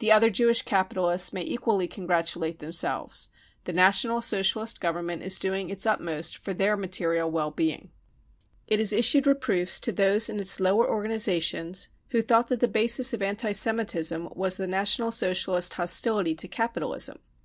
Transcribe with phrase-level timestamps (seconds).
[0.00, 3.28] The other Jewish capitalists may equally congratulate themselves:
[3.66, 7.92] the National Socialist Government is doing its utmost for their material well being,
[8.66, 12.66] It has issued reproofs to those in its lower organisa tions who thought that the
[12.66, 17.20] basis of anti Semitism was the National Socialist hostility to capitalism.